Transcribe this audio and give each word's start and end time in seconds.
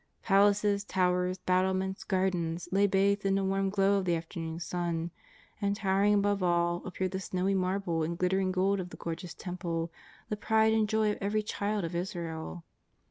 Palaces, 0.23 0.83
towers, 0.83 1.37
battlements, 1.37 2.03
gardens, 2.03 2.67
lay 2.71 2.87
bathed 2.87 3.23
in 3.23 3.35
the 3.35 3.43
warm 3.43 3.69
glow 3.69 3.99
of 3.99 4.05
the 4.05 4.15
afternoon 4.15 4.59
sun; 4.59 5.11
and, 5.61 5.75
towering 5.75 6.15
above 6.15 6.41
all, 6.41 6.81
appeared 6.87 7.11
the 7.11 7.19
snowy 7.19 7.53
marble 7.53 8.01
and 8.01 8.17
glittering 8.17 8.51
gold 8.51 8.79
of 8.79 8.89
the 8.89 8.97
gorgeous 8.97 9.35
Temple, 9.35 9.91
the 10.27 10.35
pride 10.37 10.73
and 10.73 10.87
the 10.87 10.91
joy 10.91 11.11
of 11.11 11.19
every 11.21 11.43
child 11.43 11.85
of 11.85 11.93
Israel. 11.93 12.63